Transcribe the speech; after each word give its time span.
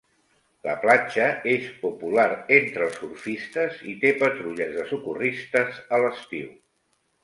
La 0.69 0.73
platja 0.85 1.27
és 1.57 1.67
popular 1.83 2.25
entre 2.61 2.85
els 2.89 2.99
surfistes 3.03 3.79
i 3.95 3.97
té 4.03 4.17
patrulles 4.27 4.77
de 4.83 4.91
socorristes 4.97 5.83
a 6.01 6.07
l'estiu. 6.07 6.55